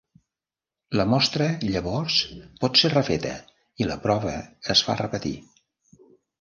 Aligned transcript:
La 0.99 1.03
mostra 1.11 1.49
llavors 1.65 2.17
pot 2.65 2.81
ser 2.83 2.93
refeta 2.95 3.35
i 3.85 3.89
la 3.93 4.01
prova 4.09 4.35
es 4.77 4.85
fa 4.89 4.99
repetir. 5.07 5.39